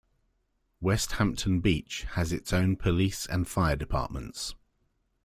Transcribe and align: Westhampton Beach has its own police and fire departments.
Westhampton 0.81 1.59
Beach 1.61 2.07
has 2.13 2.33
its 2.33 2.51
own 2.51 2.75
police 2.75 3.27
and 3.27 3.47
fire 3.47 3.75
departments. 3.75 4.55